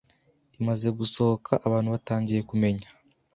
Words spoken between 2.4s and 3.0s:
kumenya